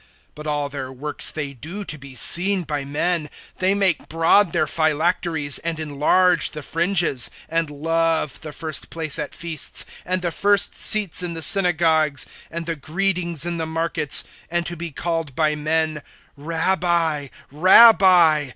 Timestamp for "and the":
10.03-10.31